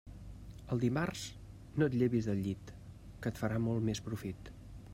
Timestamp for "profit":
4.09-4.51